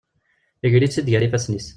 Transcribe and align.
Iger-itt-id 0.65 1.07
gar 1.11 1.23
ifasen-is. 1.25 1.67